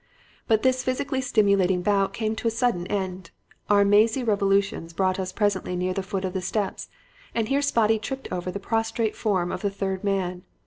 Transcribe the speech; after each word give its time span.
"But 0.47 0.63
this 0.63 0.83
physically 0.83 1.21
stimulating 1.21 1.83
bout 1.83 2.11
came 2.11 2.35
to 2.37 2.47
a 2.47 2.49
sudden 2.49 2.87
end. 2.87 3.29
Our 3.69 3.85
mazy 3.85 4.23
revolutions 4.23 4.93
brought 4.93 5.19
us 5.19 5.31
presently 5.31 5.75
near 5.75 5.93
the 5.93 6.01
foot 6.01 6.25
of 6.25 6.33
the 6.33 6.41
steps, 6.41 6.89
and 7.35 7.49
here 7.49 7.61
Spotty 7.61 7.99
tripped 7.99 8.27
over 8.31 8.49
the 8.49 8.59
prostrate 8.59 9.15
form 9.15 9.51
of 9.51 9.61
the 9.61 9.69
third 9.69 10.03
man. 10.03 10.41